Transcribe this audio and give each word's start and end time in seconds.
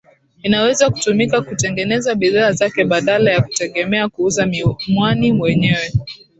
Inaweza 0.43 0.89
kutumika 0.89 1.41
kutengeneza 1.41 2.15
bidhaa 2.15 2.51
zake 2.51 2.83
badala 2.85 3.31
ya 3.31 3.41
kutegemea 3.41 4.09
kuuza 4.09 4.47
mwani 4.87 5.33
wenyewe 5.33 5.91